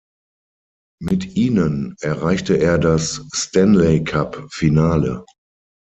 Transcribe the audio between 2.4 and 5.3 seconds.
er das Stanley-Cup-Finale.